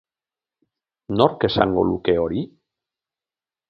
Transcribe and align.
Nork 1.19 1.47
esango 1.51 1.87
luke 1.93 2.19
hori? 2.25 2.47